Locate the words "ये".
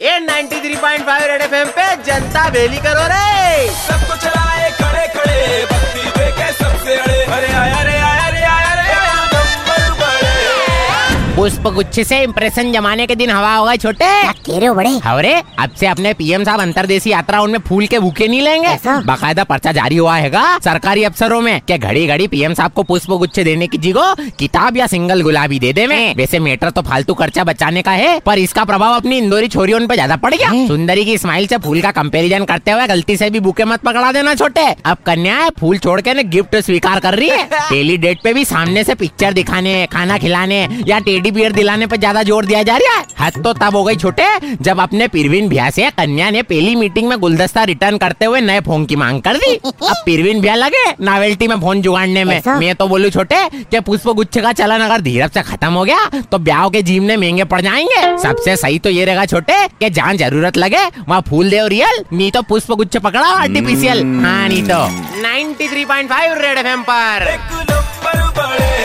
0.00-0.18, 58.90-59.04